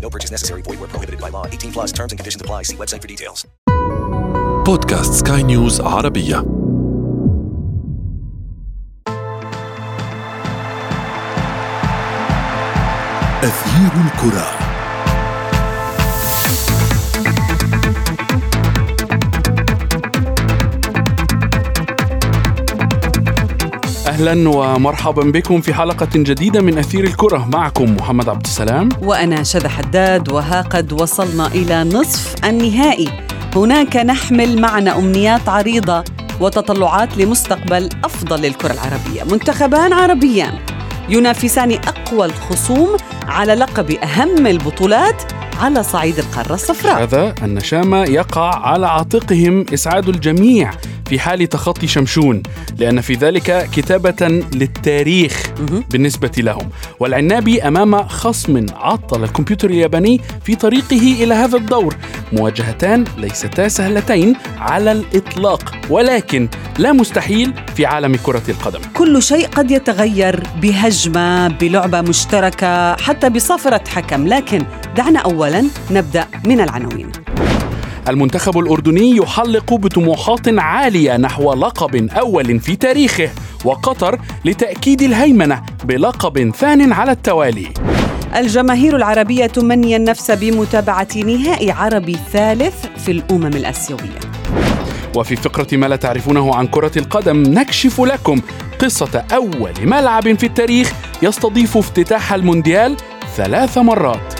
[0.00, 0.62] No purchase necessary.
[0.62, 1.46] Void where prohibited by law.
[1.46, 2.64] 18 plus terms and conditions apply.
[2.64, 3.46] See website for details.
[4.66, 6.44] بودكاست سكاي نيوز عربية
[13.42, 14.65] أثير الكرة
[24.17, 27.49] أهلا ومرحبا بكم في حلقة جديدة من أثير الكرة.
[27.53, 28.89] معكم محمد عبد السلام.
[29.01, 33.09] وأنا شذى حداد وها قد وصلنا إلى نصف النهائي.
[33.55, 36.03] هناك نحمل معنا أمنيات عريضة
[36.39, 39.23] وتطلعات لمستقبل أفضل للكرة العربية.
[39.23, 40.53] منتخبان عربيان
[41.09, 45.23] ينافسان أقوى الخصوم على لقب أهم البطولات
[45.61, 47.03] على صعيد القارة الصفراء.
[47.03, 50.71] هذا النشامة يقع على عاتقهم إسعاد الجميع.
[51.09, 52.43] في حال تخطي شمشون
[52.77, 55.43] لأن في ذلك كتابة للتاريخ
[55.91, 56.69] بالنسبة لهم.
[56.99, 61.95] والعنابي أمام خصم عطل الكمبيوتر الياباني في طريقه إلى هذا الدور.
[62.33, 66.49] مواجهتان ليستا سهلتين على الإطلاق ولكن
[66.79, 68.79] لا مستحيل في عالم كرة القدم.
[68.93, 74.27] كل شيء قد يتغير بهجمة بلعبة مشتركة حتى بصفرة حكم.
[74.27, 74.65] لكن
[74.95, 77.11] دعنا أولا نبدأ من العناوين.
[78.09, 83.29] المنتخب الأردني يحلق بطموحات عالية نحو لقب أول في تاريخه
[83.65, 87.67] وقطر لتأكيد الهيمنة بلقب ثان على التوالي.
[88.35, 94.19] الجماهير العربية تمني النفس بمتابعة نهائي عربي ثالث في الأمم الآسيوية.
[95.15, 98.41] وفي فقرة ما لا تعرفونه عن كرة القدم نكشف لكم
[98.79, 102.97] قصة أول ملعب في التاريخ يستضيف افتتاح المونديال
[103.35, 104.36] ثلاث مرات.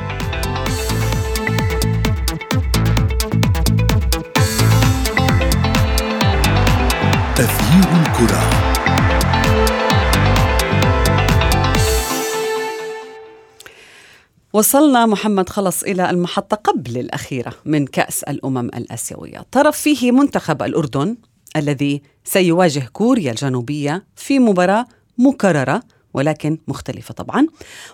[14.57, 19.45] وصلنا محمد خلص إلى المحطة قبل الأخيرة من كأس الأمم الآسيوية.
[19.51, 21.17] طرف فيه منتخب الأردن
[21.55, 24.85] الذي سيواجه كوريا الجنوبية في مباراة
[25.17, 25.81] مكررة
[26.13, 27.47] ولكن مختلفة طبعا.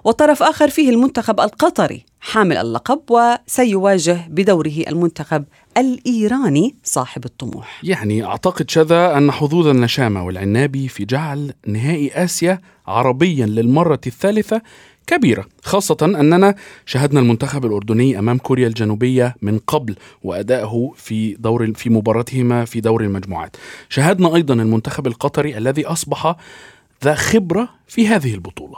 [0.03, 5.43] وطرف آخر فيه المنتخب القطري حامل اللقب وسيواجه بدوره المنتخب
[5.77, 7.79] الإيراني صاحب الطموح.
[7.83, 14.61] يعني أعتقد شذا أن حظوظ النشامة والعنابي في جعل نهائي آسيا عربيا للمرة الثالثة
[15.07, 16.55] كبيرة خاصة أننا
[16.85, 23.03] شاهدنا المنتخب الأردني أمام كوريا الجنوبية من قبل وأدائه في دور في مباراتهما في دور
[23.03, 23.57] المجموعات.
[23.89, 26.35] شاهدنا أيضا المنتخب القطري الذي أصبح
[27.03, 28.77] ذا خبرة في هذه البطولة.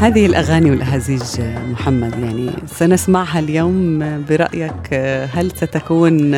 [0.00, 1.40] هذه الأغاني والأهازيج
[1.70, 3.98] محمد يعني سنسمعها اليوم
[4.28, 4.94] برأيك
[5.34, 6.34] هل ستكون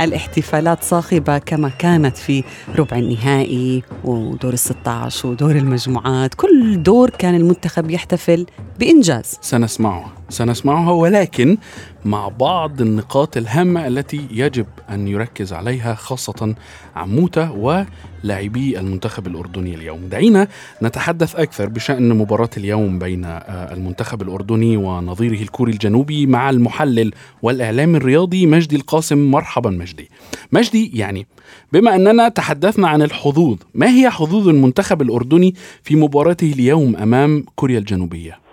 [0.00, 2.44] الاحتفالات صاخبة كما كانت في
[2.78, 8.46] ربع النهائي ودور الستة عشر ودور المجموعات؟ كل دور كان المنتخب يحتفل
[8.78, 9.38] بإنجاز.
[9.40, 10.17] سنسمعها.
[10.28, 11.56] سنسمعها ولكن
[12.04, 16.54] مع بعض النقاط الهامة التي يجب أن يركز عليها خاصة
[16.96, 20.08] عموتة ولاعبي المنتخب الأردني اليوم.
[20.08, 20.48] دعينا
[20.82, 27.96] نتحدث أكثر بشأن مباراة اليوم بين آه، المنتخب الأردني ونظيره الكوري الجنوبي مع المحلل والإعلام
[27.96, 29.18] الرياضي مجدي القاسم.
[29.30, 30.10] مرحبا مجدي.
[30.52, 31.26] مجدي يعني
[31.72, 37.78] بما أننا تحدثنا عن الحظوظ ما هي حظوظ المنتخب الأردني في مباراته اليوم أمام كوريا
[37.78, 38.47] الجنوبية؟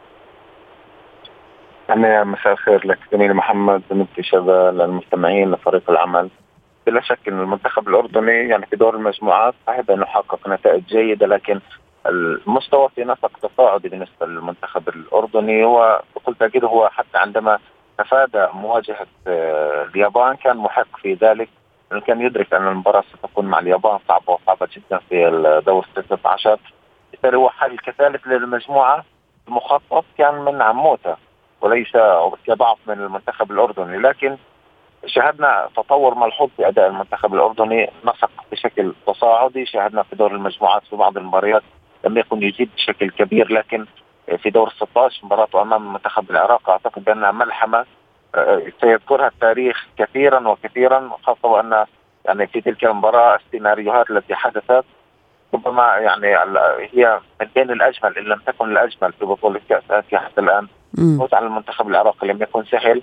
[1.89, 6.29] أنا مساء الخير لك زميلي محمد زميلتي شذا للمستمعين لفريق العمل.
[6.87, 11.59] بلا شك إن المنتخب الأردني يعني في دور المجموعات صحيح انه حقق نتائج جيدة لكن
[12.05, 17.59] المستوى في نسق تصاعدي بالنسبة للمنتخب الأردني هو بكل تأكيد هو حتى عندما
[17.97, 21.49] تفادى مواجهة آه، اليابان كان محق في ذلك.
[22.07, 26.59] كان يدرك أن المباراة ستكون مع اليابان صعبة وصعبة جدا في الدور 16
[27.11, 29.05] بالتالي هو حل كثالث للمجموعة.
[29.47, 31.15] المخطط كان من عموته
[31.65, 31.91] وليس
[32.47, 34.37] كضعف من المنتخب الأردني لكن
[35.05, 40.95] شاهدنا تطور ملحوظ في أداء المنتخب الأردني نسق بشكل تصاعدي شاهدنا في دور المجموعات في
[40.95, 41.63] بعض المباريات
[42.05, 43.85] لم يكن يجيد بشكل كبير لكن
[44.37, 47.85] في دور 16 مباراته أمام منتخب العراق أعتقد بانها ملحمة
[48.35, 51.85] آه، سيذكرها التاريخ كثيرا وكثيرا خاصة وأن
[52.25, 54.85] يعني في تلك المباراة السيناريوهات التي حدثت
[55.53, 56.27] ربما يعني
[56.93, 60.67] هي من بين الأجمل إن لم تكن الأجمل في بطولة كأس آسيا حتى الآن.
[61.19, 63.01] فوز على المنتخب العراقي لم يكن سهل.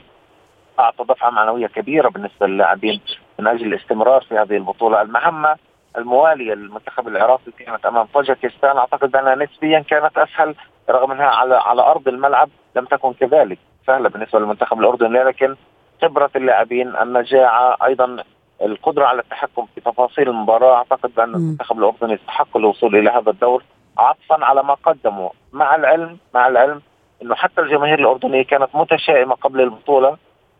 [0.78, 3.00] أعطى دفعة معنوية كبيرة بالنسبة للاعبين
[3.38, 5.02] من أجل الاستمرار في هذه البطولة.
[5.02, 5.56] المهمة
[5.98, 10.54] الموالية للمنتخب العراقي كانت أمام طاجكستان أعتقد بانها نسبيا كانت أسهل
[10.90, 15.22] رغم أنها على على أرض الملعب لم تكن كذلك سهلة بالنسبة للمنتخب الأردني.
[15.24, 15.56] لكن
[16.02, 18.24] خبرة اللاعبين النجاعة أيضا
[18.62, 20.76] القدرة على التحكم في تفاصيل المباراة.
[20.76, 23.62] أعتقد بان المنتخب الأردني يستحق الوصول إلى هذا الدور
[23.98, 25.30] عطفا على ما قدموا.
[25.52, 26.82] مع العلم مع العلم
[27.22, 30.16] إنه حتى الجماهير الأردنية كانت متشائمة قبل البطولة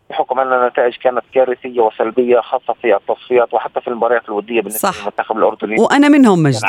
[0.09, 4.99] بحكم أن النتائج كانت كارثية وسلبية خاصة في التصفيات وحتى في المباريات الودية بالنسبة صح.
[4.99, 5.75] للمنتخب الأردني.
[5.79, 6.67] وأنا منهم مجدي.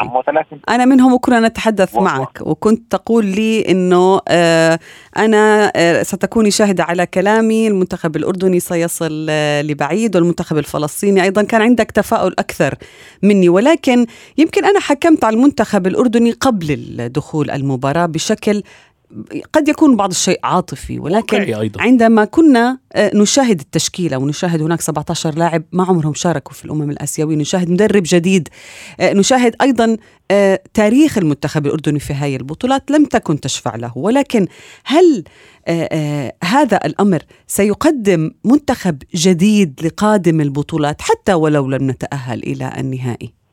[0.68, 2.04] أنا منهم وكنا نتحدث وهو.
[2.04, 2.38] معك.
[2.40, 4.78] وكنت تقول لي إنه آه
[5.16, 7.68] أنا آه ستكوني شاهدة على كلامي.
[7.68, 11.42] المنتخب الأردني سيصل آه لبعيد والمنتخب الفلسطيني أيضا.
[11.42, 12.74] كان عندك تفاؤل أكثر
[13.22, 13.48] مني.
[13.48, 14.06] ولكن
[14.38, 18.62] يمكن أنا حكمت على المنتخب الأردني قبل دخول المباراة بشكل
[19.52, 21.82] قد يكون بعض الشيء عاطفي ولكن أيضا.
[21.82, 27.36] عندما كنا آه، نشاهد التشكيلة ونشاهد هناك 17 لاعب ما عمرهم شاركوا في الأمم الآسيوية
[27.36, 28.48] نشاهد مدرب جديد
[29.00, 29.96] آه، نشاهد أيضا
[30.30, 34.46] آه، تاريخ المنتخب الأردني في هذه البطولات لم تكن تشفع له ولكن
[34.84, 35.24] هل
[36.44, 43.43] هذا الأمر سيقدم منتخب جديد لقادم البطولات حتى ولو لم نتأهل إلى النهائي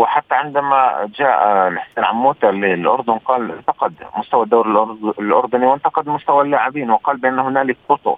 [0.00, 4.70] وحتى عندما جاء الحسين عموتة للأردن قال انتقد مستوى الدوري
[5.18, 8.16] الأردني وانتقد مستوى اللاعبين وقال بأن هنالك خطو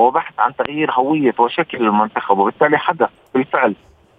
[0.00, 3.74] هو بحث عن تغيير هوية وشكل المنتخب وبالتالي حدث بالفعل.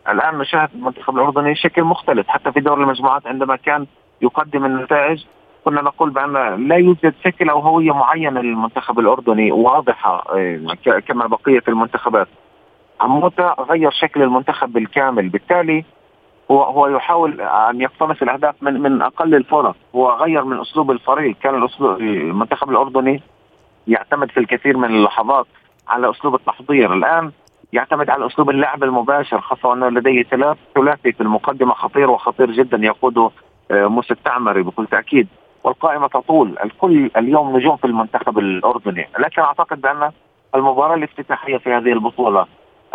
[0.10, 3.86] الآن نشاهد المنتخب الأردني شكل مختلف حتى في دور المجموعات عندما كان
[4.21, 5.25] يقدم النتائج
[5.65, 6.33] كنا نقول بأن
[6.68, 12.27] لا يوجد شكل أو هوية معينة للمنتخب الأردني واضحة آه، كما بقية المنتخبات.
[13.01, 15.86] عموتة غير شكل المنتخب بالكامل بالتالي
[16.51, 19.75] هو هو يحاول أن يقتنص الأهداف من من أقل الفرص.
[19.95, 21.35] هو غير من أسلوب الفريق.
[21.43, 23.21] كان الاسلوب المنتخب الأردني
[23.87, 25.45] يعتمد في الكثير من اللحظات
[25.87, 26.93] على أسلوب التحضير.
[26.93, 27.31] الآن
[27.73, 32.77] يعتمد على أسلوب اللعب المباشر خاصة أنه لديه ثلاث ثلاثي في المقدمة خطير وخطير جدا
[32.77, 33.31] يقوده
[33.71, 35.27] آه، موسى التعمري بكل تأكيد.
[35.63, 36.55] والقائمة تطول.
[36.63, 39.07] الكل اليوم نجوم في المنتخب الأردني.
[39.19, 40.11] لكن أعتقد بأن
[40.55, 42.45] المباراة الافتتاحية في هذه البطولة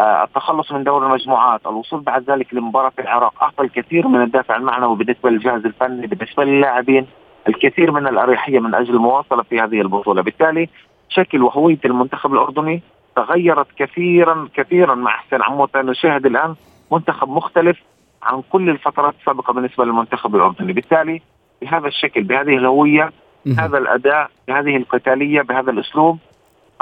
[0.00, 5.30] التخلص من دور المجموعات الوصول بعد ذلك لمباراة العراق أعطى الكثير من الدافع المعنوي بالنسبة
[5.30, 7.06] للجهاز الفني بالنسبة للاعبين
[7.48, 10.22] الكثير من الأريحية من أجل المواصلة في هذه البطولة.
[10.22, 10.68] بالتالي
[11.08, 12.82] شكل وهوية المنتخب الأردني
[13.16, 16.54] تغيرت كثيرا كثيرا مع حسين عموت نشاهد الآن
[16.92, 17.78] منتخب مختلف
[18.22, 20.72] عن كل الفترات السابقة بالنسبة للمنتخب الأردني.
[20.72, 21.22] بالتالي
[21.62, 23.12] بهذا الشكل بهذه الهوية
[23.58, 26.19] هذا الأداء بهذه القتالية بهذا الأسلوب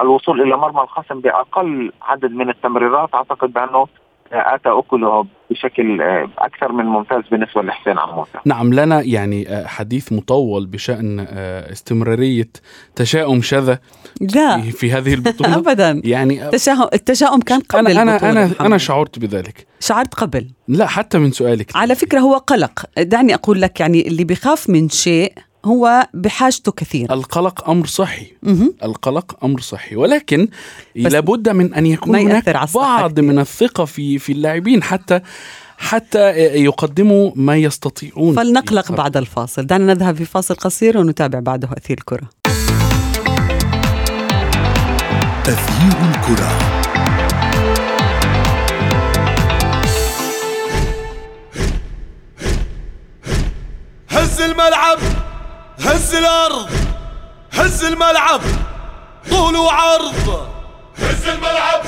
[0.01, 3.15] الوصول إلى مرمى الخصم بأقل عدد من التمريرات.
[3.15, 3.87] أعتقد بأنه
[4.33, 8.41] آتى اكله بشكل آه، أكثر من ممتاز بالنسبة لحسين عموسة.
[8.45, 12.49] نعم لنا يعني آه، حديث مطول بشأن آه، استمرارية
[12.97, 13.79] تشاؤم شذا
[14.35, 14.61] لا.
[14.61, 15.57] في هذه البطولة.
[15.59, 16.01] ابدا.
[16.05, 19.67] يعني التشاؤم التشاؤم كان قبل أنا أنا أنا, أنا شعرت بذلك.
[19.81, 21.77] شعرت قبل؟ لا حتى من سؤالك.
[21.77, 22.85] على فكرة هو قلق.
[22.99, 25.33] دعني أقول لك يعني اللي بيخاف من شيء
[25.67, 27.13] هو بحاجته كثير.
[27.13, 28.27] القلق أمر صحي.
[28.43, 29.97] م- القلق أمر صحي.
[29.97, 30.49] ولكن
[30.95, 35.21] لابد من أن يكون هناك بعض من الثقة في في اللاعبين حتى
[35.79, 36.31] حتى
[36.65, 38.37] يقدموا ما يستطيعون.
[38.37, 39.67] فلنقلق بعد الفاصل.
[39.67, 42.29] دعنا نذهب في فاصل قصير ونتابع بعده أثير الكرة.
[45.45, 46.57] تغيير الكرة.
[54.11, 55.26] هز الملعب.
[55.81, 56.71] هز الأرض
[57.53, 58.41] هز الملعب
[59.31, 60.49] طول وعرض
[60.99, 61.83] هز الملعب.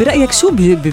[0.00, 0.50] برأيك شو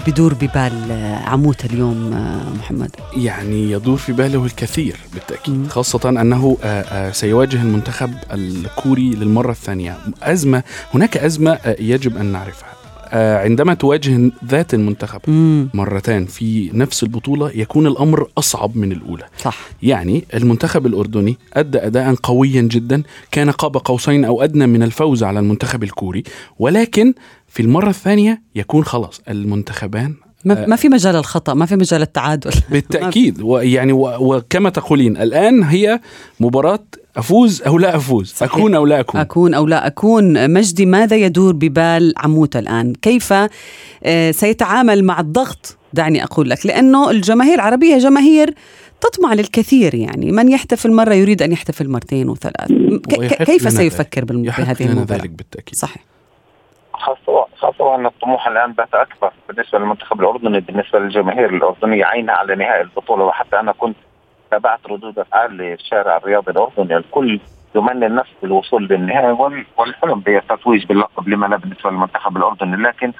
[0.07, 0.91] بدور ببال
[1.25, 7.61] عموته اليوم آه، محمد؟ يعني يدور في باله الكثير بالتأكيد خاصة أنه آه، آه، سيواجه
[7.61, 9.97] المنتخب الكوري للمرة الثانية.
[10.23, 12.76] أزمة هناك أزمة يجب أن نعرفها.
[13.13, 15.21] عندما تواجه ذات المنتخب
[15.73, 19.23] مرتان في نفس البطولة يكون الأمر أصعب من الأولى.
[19.37, 19.57] صح.
[19.83, 25.39] يعني المنتخب الأردني أدى أداء قويا جدا كان قاب قوسين أو أدنى من الفوز على
[25.39, 26.23] المنتخب الكوري
[26.59, 27.13] ولكن
[27.47, 32.51] في المرة الثانية يكون خلاص المنتخبان ما, ما في مجال الخطأ ما في مجال التعادل.
[32.71, 33.41] بالتأكيد.
[33.41, 35.99] ويعني وكما تقولين الآن هي
[36.39, 36.83] مباراة
[37.17, 38.53] أفوز أو لا أفوز صحيح.
[38.53, 39.21] أكون أو لا أكون.
[39.21, 40.53] أكون أو لا أكون.
[40.53, 43.33] مجدي ماذا يدور ببال عموته الآن؟ كيف
[44.03, 48.53] آه، سيتعامل مع الضغط؟ دعني أقول لك لأنه الجماهير العربية جماهير
[49.01, 50.31] تطمع للكثير يعني.
[50.31, 52.71] من يحتفل مرة يريد أن يحتفل مرتين وثلاث.
[53.45, 55.75] كيف سيفكر يحق بهذه لنا المباراة؟ ذلك بالتأكيد.
[55.75, 56.16] صحيح.
[57.07, 62.55] خاصة خاصة أن الطموح الآن بات أكبر بالنسبة للمنتخب الأردني بالنسبة للجماهير الأردنية عينها على
[62.55, 63.23] نهائي البطولة.
[63.23, 63.95] وحتى أنا كنت
[64.51, 66.97] تابعت ردود أفعال للشارع الرياضي الأردني.
[66.97, 67.39] الكل
[67.75, 72.75] يمني النفس بالوصول للنهائي وال- والحلم بالتتويج باللقب لما لا بالنسبة للمنتخب الأردني.
[72.75, 73.13] لكن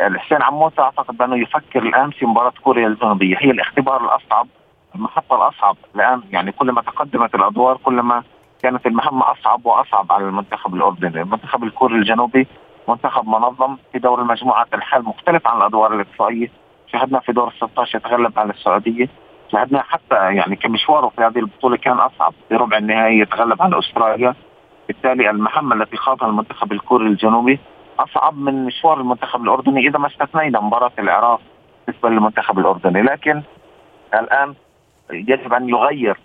[0.00, 4.46] الحسين عموته أعتقد بأنه يفكر الآن في مباراة كوريا الجنوبية هي الاختبار الأصعب
[4.94, 6.22] المحطة الأصعب الآن.
[6.30, 8.22] يعني كلما تقدمت الأدوار كلما
[8.62, 11.22] كانت المهمة أصعب وأصعب على المنتخب الأردني.
[11.22, 12.46] المنتخب الكوري الجنوبي
[12.88, 16.50] منتخب منظم في دور المجموعات الحال مختلف عن الأدوار الإقصائية.
[16.92, 19.08] شاهدنا في دور ال 16 يتغلب على السعودية.
[19.52, 22.34] شاهدنا حتى يعني كمشواره في هذه البطولة كان أصعب.
[22.48, 24.34] في ربع النهائي يتغلب على أستراليا.
[24.88, 27.58] بالتالي المهمه التي خاضها المنتخب الكوري الجنوبي
[27.98, 31.40] أصعب من مشوار المنتخب الأردني إذا ما استثنينا مباراة العراق
[31.86, 33.02] بالنسبة للمنتخب الأردني.
[33.02, 33.42] لكن
[34.14, 34.54] الآن
[35.10, 36.16] يجب أن يغير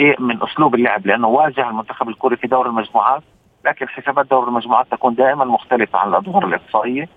[0.00, 3.22] شيء من أسلوب اللعب لأنه واجه المنتخب الكوري في دور المجموعات.
[3.66, 7.08] لكن حسابات دور المجموعات تكون دائما مختلفة عن الأدوار الإقصائية.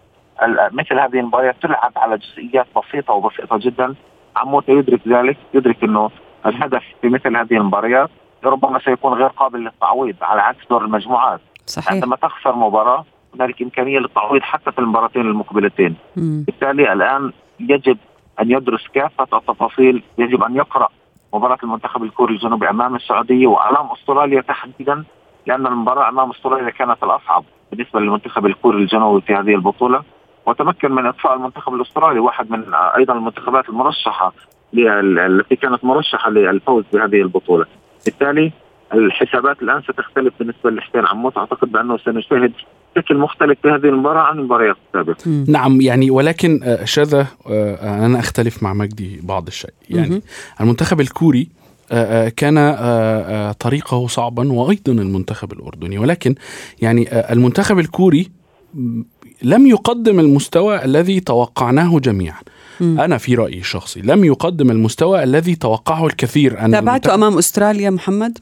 [0.44, 3.96] ال- مثل هذه المباريات تلعب على جزئيات بسيطة وبسيطة جدا.
[4.36, 6.10] عموته يدرك ذلك يدرك إنه
[6.46, 8.10] الهدف في مثل هذه المباريات
[8.44, 11.40] ربما سيكون غير قابل للتعويض على عكس دور المجموعات.
[11.66, 11.92] صحيح.
[11.94, 15.96] عندما تخسر مباراة هنالك إمكانية للتعويض حتى في المباراتين المقبلتين.
[16.18, 16.44] مم.
[16.48, 17.98] بالتالي الآن يجب
[18.42, 20.88] أن يدرس كافة التفاصيل يجب أن يقرأ
[21.34, 25.04] مباراة المنتخب الكوري الجنوبي أمام السعودية وامام أستراليا تحديدا.
[25.50, 30.04] لأن المباراة أمام أستراليا كانت الأصعب بالنسبة للمنتخب الكوري الجنوبي في هذه البطولة.
[30.46, 34.34] وتمكن من إطفاء المنتخب الأسترالي واحد من أيضا المنتخبات المرشحة
[34.74, 37.66] لل- التي كانت مرشحة للفوز بهذه البطولة.
[38.06, 38.52] بالتالي
[38.94, 42.52] الحسابات الآن ستختلف بالنسبة لحسين عموت أعتقد بأنه سنشاهد
[42.98, 45.44] شكل مختلف في هذه المباراة عن المباريات السابقة.
[45.48, 49.74] نعم يعني ولكن آه، شذا آه، أنا أختلف مع مجدي بعض الشيء.
[49.90, 50.22] يعني.
[50.62, 51.48] المنتخب الكوري
[52.30, 56.36] كان آه، آه، طريقه صعبا وأيضا المنتخب الأردني ولكن
[56.82, 58.30] يعني آه، المنتخب الكوري
[58.74, 59.04] م،
[59.44, 62.40] لم يقدم المستوى الذي توقعناه جميعا.
[62.82, 68.38] أنا في رأيي الشخصي لم يقدم المستوى الذي توقعه الكثير أن تابعته أمام أستراليا محمد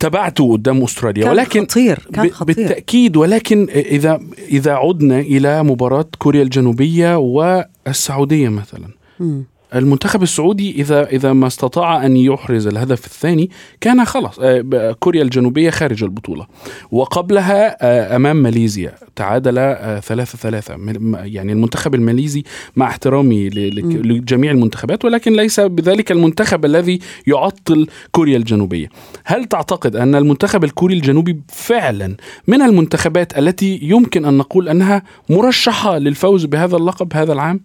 [0.00, 6.06] تابعته قدام أستراليا كان ولكن خطير كان خطير بالتأكيد ولكن إذا إذا عدنا إلى مباراة
[6.18, 8.88] كوريا الجنوبية والسعودية مثلا
[9.20, 9.44] مم.
[9.74, 13.50] المنتخب السعودي إذا إذا ما استطاع أن يحرز الهدف الثاني
[13.80, 16.46] كان خلاص آه، كوريا الجنوبية خارج البطولة.
[16.90, 20.76] وقبلها آه، أمام ماليزيا تعادل آه، ثلاثة ثلاثة.
[20.76, 22.44] م- يعني المنتخب الماليزي
[22.76, 23.48] مع احترامي.
[23.48, 28.88] لجميع المنتخبات ولكن ليس بذلك المنتخب الذي يعطل كوريا الجنوبية.
[29.24, 32.16] هل تعتقد أن المنتخب الكوري الجنوبي فعلا
[32.48, 37.60] من المنتخبات التي يمكن أن نقول أنها مرشحة للفوز بهذا اللقب هذا العام؟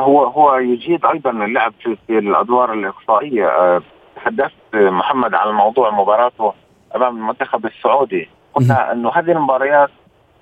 [0.00, 3.46] هو هو يجيد أيضا اللعب في, في الأدوار الإقصائية.
[3.46, 3.82] أه،
[4.16, 6.52] تحدثت محمد عن موضوع مباراته
[6.96, 8.28] أمام المنتخب السعودي.
[8.54, 9.90] قلنا أنه هذه المباريات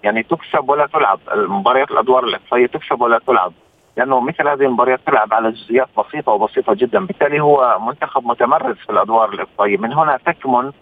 [0.03, 1.21] يعني تكسب ولا تلعب.
[1.33, 3.53] المباريات الأدوار الإقصائية تكسب ولا تلعب.
[3.97, 7.07] لأنه مثل هذه المباريات تلعب على جزئيات بسيطة وبسيطة جدا.
[7.07, 9.77] بالتالي هو منتخب متمرس في الأدوار الإقصائية.
[9.77, 10.73] من هنا تكمن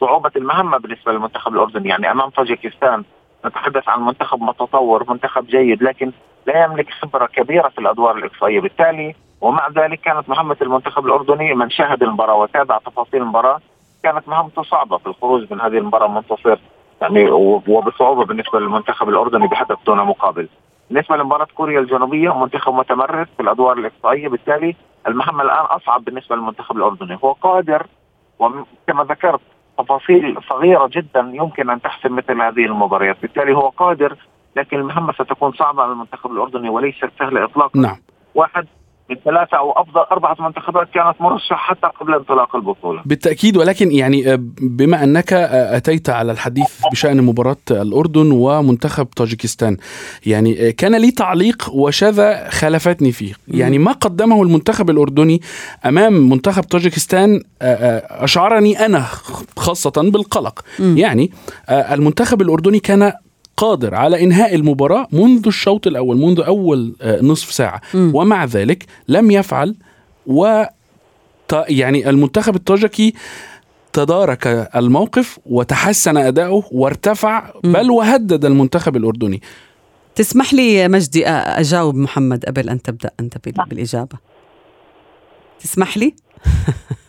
[0.00, 1.88] صعوبة المهمة بالنسبة للمنتخب الأردني.
[1.88, 3.04] يعني أمام طاجيكستان
[3.46, 6.12] نتحدث عن منتخب متطور منتخب جيد لكن
[6.48, 8.60] لا يملك خبرة كبيرة في الأدوار الإقصائية.
[8.60, 13.60] بالتالي ومع ذلك كانت مهمه المنتخب الأردني من شاهد المباراة وتابع تفاصيل المباراة.
[14.02, 16.58] كانت مهمته صعبة في الخروج من هذه المباراة منتصر
[17.02, 17.30] يعني
[17.68, 20.48] وبصعوبة بالنسبة للمنتخب الأردني بهدف دون مقابل.
[20.90, 24.28] بالنسبة لمباراة كوريا الجنوبية منتخب متمرس في الأدوار الإقصائية.
[24.28, 24.76] بالتالي
[25.08, 27.18] المهمه الآن أصعب بالنسبة للمنتخب الأردني.
[27.24, 27.86] هو قادر
[28.38, 29.40] وكما ذكرت
[29.78, 33.16] تفاصيل صغيرة جدا يمكن أن تحسم مثل هذه المباريات.
[33.22, 34.16] بالتالي هو قادر
[34.56, 37.80] لكن المهمة ستكون صعبة على المنتخب الأردني وليست سهله اطلاقا.
[37.80, 37.96] نعم.
[38.34, 38.66] واحد
[39.10, 43.02] من ثلاثة أو أفضل أربعة منتخبات كانت مرشحة حتى قبل انطلاق البطولة.
[43.04, 49.76] بالتأكيد ولكن يعني آه، بما أنك آه، أتيت على الحديث بشأن مباراة الأردن ومنتخب طاجيكستان
[50.26, 53.34] يعني آه، كان لي تعليق وشذا خالفتني فيه.
[53.48, 55.40] يعني ما قدمه المنتخب الأردني
[55.86, 59.04] أمام منتخب طاجيكستان أشعرني أنا
[59.56, 60.60] خاصة بالقلق.
[60.78, 61.30] يعني
[61.70, 63.12] المنتخب الأردني كان
[63.58, 67.80] قادر على إنهاء المباراة منذ الشوط الأول منذ أول آه، نصف ساعة.
[67.94, 69.76] ومع ذلك لم يفعل
[70.26, 70.64] و
[71.68, 73.14] يعني المنتخب الطاجكي
[73.92, 74.46] تدارك
[74.76, 79.42] الموقف وتحسن أداؤه وارتفع بل وهدد المنتخب الأردني.
[80.14, 84.18] تسمح لي يا مجدي أجاوب محمد قبل أن تبدأ أنت بال- بالإجابة.
[85.60, 86.14] تسمح لي؟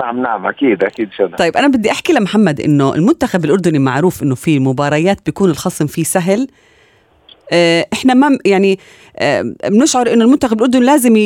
[0.00, 4.34] نعم نعم أكيد أكيد شذا طيب أنا بدي أحكي لمحمد إنه المنتخب الأردني معروف إنه
[4.34, 6.48] في مباريات بيكون الخصم فيه سهل.
[7.52, 8.78] آه، إحنا ما يعني
[9.16, 11.16] آه، بنشعر إنه المنتخب الأردني لازم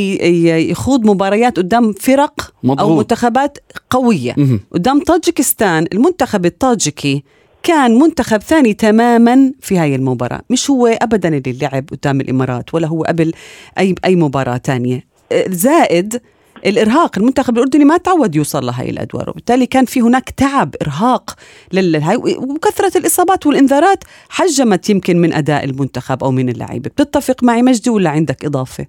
[0.71, 2.99] يخوض مباريات قدام فرق أو مضغوط.
[2.99, 3.59] منتخبات
[3.91, 4.35] قوية.
[4.37, 4.61] مهم.
[4.73, 7.25] قدام طاجكستان المنتخب الطاجكي
[7.63, 10.41] كان منتخب ثاني تماما في هاي المباراة.
[10.51, 13.33] مش هو أبدا اللي لعب قدام الإمارات ولا هو قبل
[13.79, 15.05] أي, أي مباراة تانية.
[15.33, 16.21] آه، زائد
[16.67, 17.19] الإرهاق.
[17.19, 21.31] المنتخب الأردني ما تعود يوصل لهي الأدوار وبالتالي كان في هناك تعب إرهاق
[21.73, 26.91] للهاي وكثرة الإصابات والإنذارات حجمت يمكن من أداء المنتخب أو من اللعيبة.
[26.91, 28.87] بتتفق معي مجدي ولا عندك إضافة؟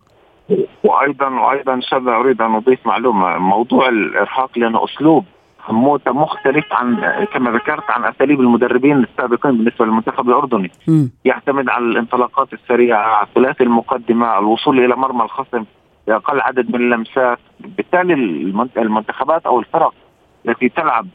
[0.84, 3.38] وأيضا وأيضا شذا أريد أن أضيف معلومة.
[3.38, 5.26] موضوع الإرهاق لأنه أسلوب
[5.60, 6.96] حموته مختلف عن
[7.34, 10.72] كما ذكرت عن أساليب المدربين السابقين بالنسبة للمنتخب الأردني.
[10.88, 11.12] مم.
[11.26, 15.64] يعتمد على الانطلاقات السريعة على ثلاثي المقدمة الوصول إلى مرمى الخصم.
[16.08, 17.40] باقل عدد من اللمسات.
[17.60, 19.94] بالتالي المنت- المنتخبات أو الفرق
[20.48, 21.08] التي تلعب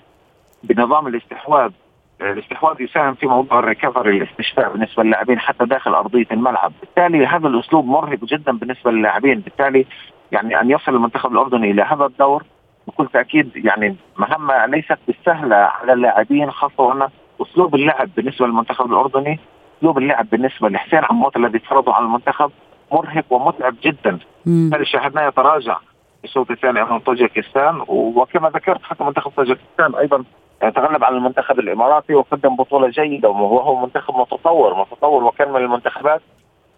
[0.63, 1.71] بنظام الاستحواذ
[2.21, 7.87] الاستحواذ يساهم في موضوع الريكفري الاستشفاء بالنسبة للاعبين حتى داخل أرضية الملعب، بالتالي هذا الأسلوب
[7.87, 9.87] مرهق جدا بالنسبة للاعبين، بالتالي
[10.33, 12.43] يعني أن يصل المنتخب الأردني إلى هذا الدور
[12.87, 17.09] بكل تأكيد يعني مهمة ليست بالسهلة على اللاعبين خاصة وأن
[17.43, 19.39] أسلوب اللعب بالنسبة للمنتخب الأردني
[19.79, 22.51] أسلوب اللعب بالنسبة لحسين عموت الذي فرضه على المنتخب
[22.93, 24.71] مرهق ومتعب جدا، مم.
[24.71, 25.77] بالتالي شاهدناه يتراجع
[26.25, 30.25] الشوط الثاني امام طاجيكستان وكما ذكرت حتى منتخب طاجيكستان أيضا
[30.61, 36.21] تغلب على المنتخب الإماراتي وقدم بطولة جيدة وهو منتخب متطور متطور وكان من المنتخبات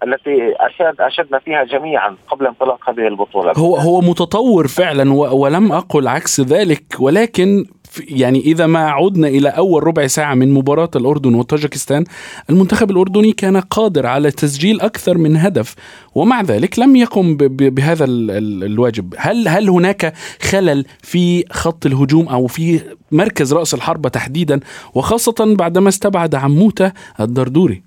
[0.04, 6.08] التي اشاد أشدنا فيها جميعا قبل انطلاق هذه البطولة هو هو متطور فعلا ولم أقل
[6.08, 7.64] عكس ذلك ولكن
[8.00, 12.04] يعني إذا ما عدنا إلى أول ربع ساعة من مباراة الأردن وطاجكستان
[12.50, 15.74] المنتخب الأردني كان قادر على تسجيل أكثر من هدف
[16.14, 19.14] ومع ذلك لم يقم بهذا ال- ال- الواجب.
[19.18, 22.80] هل هل هناك خلل في خط الهجوم أو في
[23.12, 24.60] مركز رأس الحربة تحديدا؟
[24.94, 27.82] وخاصة بعدما استبعد عموتة الدردوري.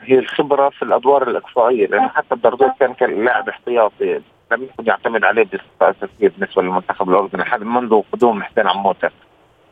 [0.00, 4.20] هي الخبرة في الأدوار الإقصائية لأن حتى الدردور كان كان لاعب احتياطي.
[4.52, 7.44] لم يكن يعتمد عليه بصفه اساسيه بالنسبة للمنتخب الأردني.
[7.44, 9.10] حتى منذ قدوم حسين عموتة.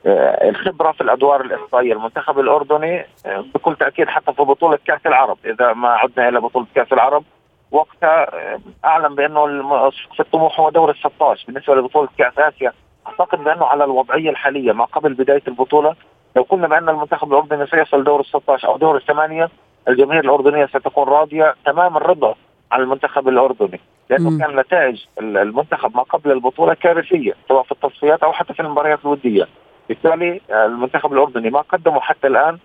[0.07, 5.39] آه، الخبرة في الأدوار الاقصائيه المنتخب الأردني آه، بكل تأكيد حتى في بطولة كأس العرب.
[5.45, 7.25] إذا ما عدنا إلى بطولة كأس العرب
[7.71, 12.73] وقتها آه، أعلم بأنه سقف الطموح هو دور ال 16 بالنسبة لبطولة كأس آسيا
[13.07, 15.95] أعتقد بأنه على الوضعية الحالية ما قبل بداية البطولة
[16.37, 19.49] لو قلنا بأن المنتخب الأردني سيصل دور ال 16 أو دور الثمانية
[19.89, 22.35] الجماهير الأردنية ستكون راضية تمام الرضا
[22.75, 24.39] على المنتخب الأردني لأنه مم.
[24.39, 28.99] كان نتائج ال- المنتخب ما قبل البطولة كارثية سواء في التصفيات أو حتى في المباريات
[29.05, 29.49] الودية.
[29.89, 32.59] بالتالي آه، المنتخب الأردني ما قدمه حتى الآن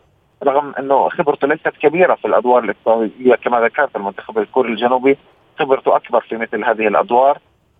[0.44, 5.18] رغم إنه خبرته ليست كبيرة في الأدوار الاقصائيه كما ذكرت المنتخب الكوري الجنوبي
[5.60, 7.38] خبرته أكبر في مثل هذه الأدوار.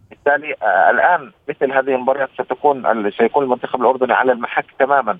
[0.10, 5.18] بالتالي آه، الآن مثل هذه المباريات ستكون سيكون المنتخب الأردني على المحك تماما.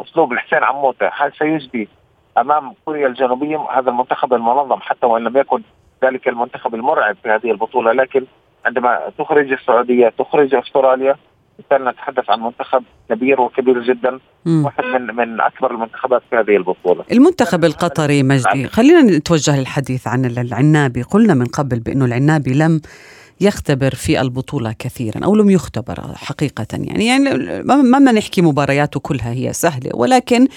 [0.00, 1.88] أسلوب الحسين عموتة هل سيجدي
[2.38, 5.62] أمام كوريا الجنوبية هذا المنتخب المنظم حتى وإن لم يكن
[6.04, 8.24] ذلك المنتخب المرعب في هذه البطولة لكن
[8.64, 11.16] عندما تخرج السعودية تخرج أستراليا
[11.58, 14.64] بالتالي نتحدث عن منتخب كبير وكبير جدا مم.
[14.64, 17.04] واحد من من أكبر المنتخبات في هذه البطولة.
[17.12, 21.02] المنتخب القطري مجدي خلينا نتوجه للحديث عن العنابي.
[21.02, 22.80] قلنا من قبل بأنه العنابي لم
[23.40, 27.06] يختبر في البطولة كثيرا أو لم يختبر حقيقة يعني.
[27.06, 30.48] يعني ما نحكي مبارياته كلها هي سهلة ولكن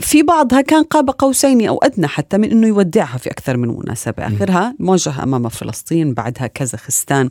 [0.00, 4.26] في بعضها كان قاب قوسين أو أدنى حتى من أنه يودعها في أكثر من مناسبة
[4.26, 7.30] آخرها مواجهة أمام فلسطين بعدها كازاخستان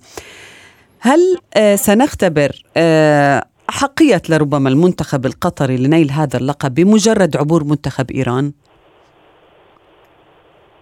[0.99, 1.19] هل
[1.57, 8.51] آه سنختبر آه حقية لربما المنتخب القطري لنيل هذا اللقب بمجرد عبور منتخب إيران؟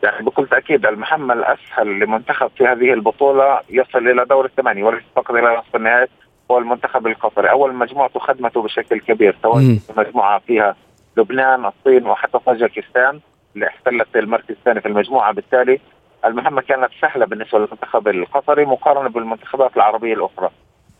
[0.03, 5.31] يعني بكل تأكيد المهمه الأسهل لمنتخب في هذه البطولة يصل إلى دور الثمانية وليس فقط
[5.31, 6.07] إلى نصف النهائي
[6.51, 9.77] هو المنتخب القطري، أول مجموعته خدمته بشكل كبير سواء.
[9.97, 10.75] مجموعة فيها
[11.17, 13.19] لبنان، الصين وحتى طاجكستان
[13.55, 15.33] اللي احتلت المركز الثاني في المجموعة.
[15.33, 15.79] بالتالي
[16.25, 20.49] المهمة كانت سهلة بالنسبة للمنتخب القطري مقارنة بالمنتخبات العربية الأخرى.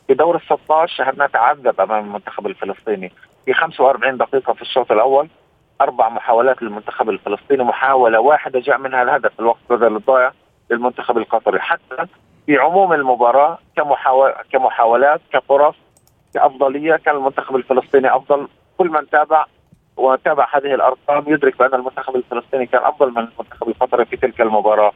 [0.08, 3.12] في دور ال 16 شاهدنا تعذب أمام المنتخب الفلسطيني.
[3.46, 5.28] في 45 دقيقة في الشوط الأول
[5.82, 10.32] أربع محاولات للمنتخب الفلسطيني محاولة واحدة جاء منها الهدف الوقت بدل الضائع
[10.72, 11.60] للمنتخب القطري.
[11.60, 12.08] حتى
[12.46, 15.76] في عموم المباراة كمحاول كمحاولات كفرص
[16.34, 18.48] كأفضلية كان المنتخب الفلسطيني أفضل.
[18.78, 19.46] كل من تابع
[19.98, 24.92] وتابع هذه الأرقام يدرك بأن المنتخب الفلسطيني كان أفضل من المنتخب القطري في تلك المباراة.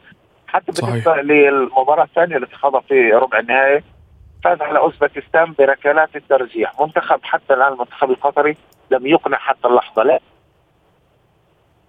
[0.48, 3.84] حتى بالنسبة للمباراة الثانية التي خاضها في ربع النهائي
[4.44, 6.82] فاز على أوزبكستان بركلات الترجيح.
[6.82, 8.58] منتخب حتى الآن المنتخب القطري
[8.92, 10.04] لم يقنع حتى اللحظة.
[10.04, 10.20] لا.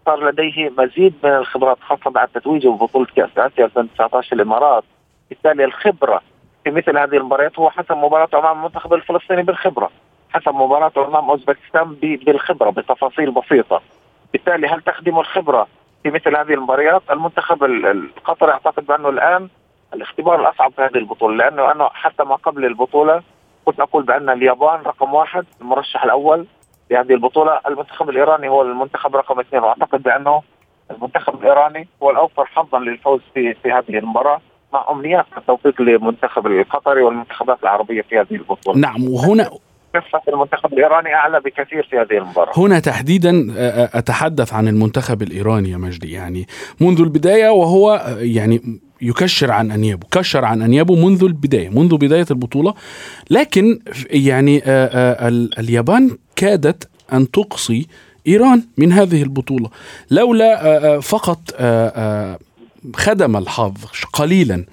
[0.06, 4.84] صار لديه مزيد من الخبرات خاصة بعد تتويجه ببطولة كأس آسيا 2019 الامارات
[5.28, 6.22] بالتالي الخبرة
[6.64, 9.90] في مثل هذه المباريات هو حسب مباراته أمام المنتخب الفلسطيني بالخبرة.
[10.32, 13.82] حسب مباراته أمام أوزبكستان بالخبرة بتفاصيل بسيطة.
[14.32, 15.66] بالتالي هل تخدم الخبرة
[16.02, 19.48] في مثل هذه المباريات؟ المنتخب القطري أعتقد بأنه الآن
[19.94, 23.22] الاختبار الأصعب في هذه البطولة لأنه أنا حتى ما قبل البطولة
[23.64, 26.46] كنت أقول بأن اليابان رقم واحد المرشح الأول
[26.90, 27.60] لهذه البطولة.
[27.66, 30.42] المنتخب الإيراني هو المنتخب رقم اثنين وأعتقد بأنه
[30.90, 34.40] المنتخب الإيراني هو الأوفر حظا للفوز في في هذه المباراة
[34.72, 38.78] مع أمنيات التوفيق للمنتخب القطري والمنتخبات العربية في هذه البطولة.
[38.78, 39.50] نعم وهنا
[39.94, 42.52] كفة المنتخب الإيراني أعلى بكثير في هذه المباراة.
[42.56, 43.46] هنا تحديدا
[43.98, 46.12] أتحدث عن المنتخب الإيراني يا مجدي.
[46.12, 46.46] يعني
[46.80, 52.74] منذ البداية وهو يعني يكشر عن أنيابه كشر عن أنيابه منذ البداية منذ بداية البطولة.
[53.30, 53.78] لكن
[54.10, 54.62] يعني
[55.58, 57.86] اليابان كادت أن تقصي
[58.26, 59.70] إيران من هذه البطولة.
[60.10, 61.38] لولا فقط
[62.96, 63.74] خدم الحظ
[64.12, 64.64] قليلا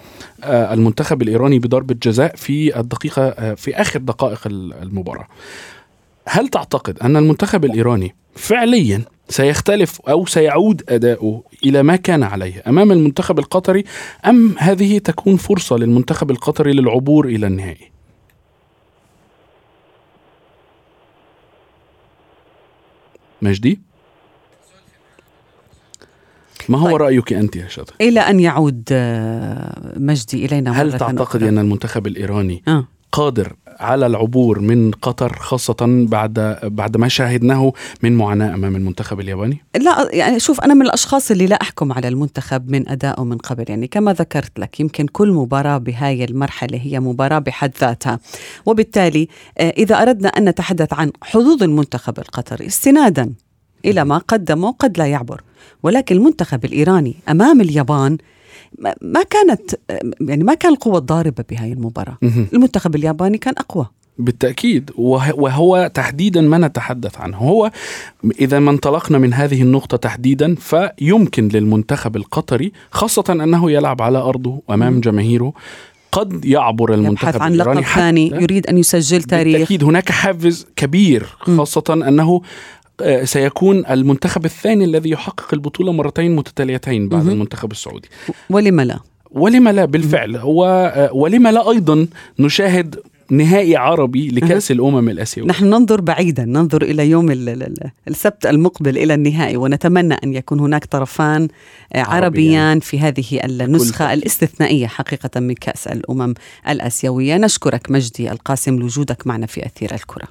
[0.44, 5.28] المنتخب الإيراني بضربة جزاء في الدقيقة في آخر دقائق المباراة
[6.28, 12.92] هل تعتقد أن المنتخب الإيراني فعليا سيختلف أو سيعود أداؤه إلى ما كان عليه أمام
[12.92, 13.84] المنتخب القطري
[14.26, 17.92] أم هذه تكون فرصة للمنتخب القطري للعبور إلى النهائي؟
[23.42, 23.89] مجدي؟
[26.70, 26.96] ما هو طيب.
[26.96, 28.84] رأيك أنت يا شاطر؟ إلى أن يعود
[29.96, 32.88] مجدي إلينا هل تعتقد أن المنتخب الإيراني آه.
[33.12, 39.62] قادر على العبور من قطر خاصة بعد بعد ما شاهدناه من معاناة أمام المنتخب الياباني؟
[39.82, 43.66] لا يعني شوف أنا من الأشخاص اللي لا أحكم على المنتخب من أدائه من قبل
[43.70, 48.20] يعني كما ذكرت لك يمكن كل مباراة بهاي المرحلة هي مباراة بحد ذاتها
[48.66, 49.28] وبالتالي
[49.60, 53.34] إذا أردنا أن نتحدث عن حظوظ المنتخب القطري استنادا
[53.86, 55.42] إلى ما قدمه قد لا يعبر.
[55.84, 58.18] ولكن المنتخب الإيراني أمام اليابان
[59.02, 59.76] ما كانت
[60.22, 62.18] يعني ما كان القوة الضاربة بهاي المباراة.
[62.54, 63.86] المنتخب الياباني كان أقوى.
[64.18, 64.92] بالتأكيد.
[64.98, 67.38] وهو تحديدا ما نتحدث عنه.
[67.38, 67.72] هو
[68.40, 74.62] إذا ما انطلقنا من هذه النقطة تحديدا فيمكن للمنتخب القطري خاصة أنه يلعب على أرضه
[74.70, 75.54] أمام جماهيره
[76.12, 79.58] قد يعبر المنتخب عن لقب ثاني يريد أن يسجل تاريخ.
[79.58, 82.42] بالتأكيد هناك حافز كبير خاصة أنه
[83.24, 88.10] سيكون المنتخب الثاني الذي يحقق البطولة مرتين متتاليتين بعد المنتخب السعودي.
[88.50, 89.00] ولم لا؟
[89.32, 90.40] ولم لا بالفعل.
[90.44, 90.90] و...
[91.12, 92.08] ولم لا أيضا
[92.40, 93.00] نشاهد
[93.32, 95.50] نهائي عربي لكأس الأمم الآسيوية.
[95.50, 97.32] نحن ننظر بعيدا ننظر إلى يوم
[98.08, 101.48] السبت المقبل إلى النهائي ونتمنى أن يكون هناك طرفان
[101.96, 106.34] عربيان في هذه النسخة الاستثنائية حقيقة من كأس الأمم
[106.70, 107.38] الآسيوية.
[107.38, 110.28] نشكرك مجدي القاسم لوجودك معنا في أثير الكرة.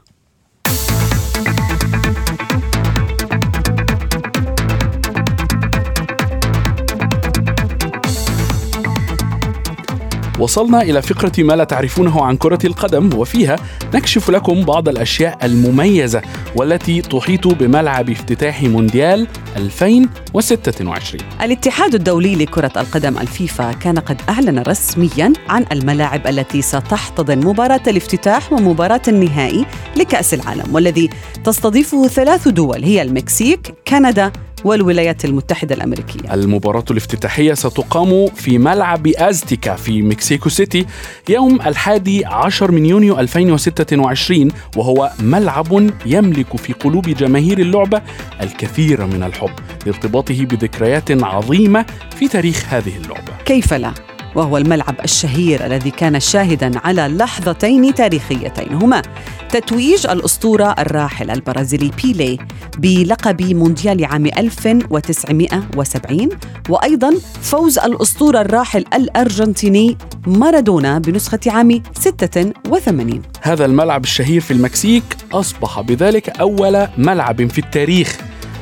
[10.39, 13.57] وصلنا إلى فقرة ما لا تعرفونه عن كرة القدم وفيها
[13.95, 16.23] نكشف لكم بعض الأشياء المميزة
[16.57, 25.33] والتي تحيط بملعب افتتاح مونديال 2026 الاتحاد الدولي لكرة القدم الفيفا كان قد أعلن رسميا
[25.49, 31.11] عن الملاعب التي ستحتضن مباراة الافتتاح ومباراة النهائي لكأس العالم والذي
[31.45, 34.33] تستضيفه ثلاث دول هي المكسيك كندا
[34.65, 40.87] والولايات المتحدة الأمريكية المباراة الافتتاحية ستقام في ملعب أزتيكا في مكسيكو سيتي
[41.29, 48.03] يوم الحادي عشر من يونيو 2026 وهو ملعب يملك في قلوب جماهير اللعبة
[48.41, 49.51] الكثير من الحب
[49.87, 51.87] لارتباطه بذكريات عظيمة
[52.19, 54.08] في تاريخ هذه اللعبة كيف لا؟
[54.39, 59.03] وهو الملعب الشهير الذي كان شاهدا على لحظتين تاريخيتين هما
[59.51, 62.39] تتويج الأسطورة الراحل البرازيلي بيلي
[62.79, 66.29] بلقب مونديال عام 1970
[66.69, 75.81] وأيضا فوز الأسطورة الراحل الأرجنتيني مارادونا بنسخة عام 86 هذا الملعب الشهير في المكسيك أصبح
[75.81, 78.19] بذلك أول ملعب في التاريخ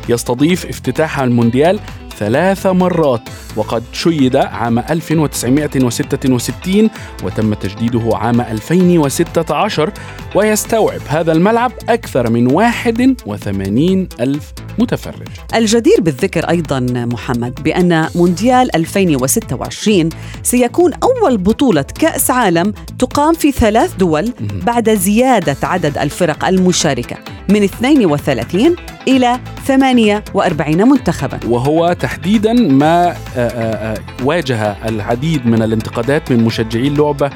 [0.08, 1.80] يستضيف افتتاح المونديال
[2.18, 6.90] ثلاث مرات وقد شيد عام 1966
[7.24, 9.92] وتم تجديده عام 2016
[10.34, 15.26] ويستوعب هذا الملعب أكثر من 81 ألف متفرج.
[15.54, 20.08] الجدير بالذكر أيضا محمد بأن مونديال 2026
[20.42, 24.32] سيكون أول بطولة كأس عالم تقام في ثلاث دول
[24.66, 27.16] بعد زيادة عدد الفرق المشاركة
[27.48, 28.76] من 32
[29.08, 31.40] إلى 48 منتخبا.
[31.48, 37.30] وهو تحديدا ما آه، آه، آه، واجه العديد من الانتقادات من مشجعي اللعبة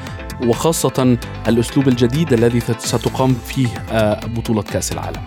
[0.47, 3.67] وخاصة الأسلوب الجديد الذي ستقام فيه
[4.35, 5.21] بطولة كأس العالم.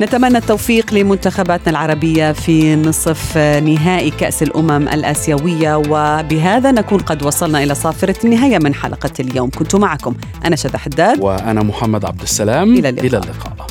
[0.00, 7.74] نتمنى التوفيق لمنتخباتنا العربية في نصف نهائي كأس الأمم الآسيوية وبهذا نكون قد وصلنا إلى
[7.74, 12.88] صافرة النهاية من حلقة اليوم كنت معكم أنا شذى حداد وأنا محمد عبد السلام إلى
[12.88, 13.06] اللقاء.
[13.06, 13.66] إلى اللقاء.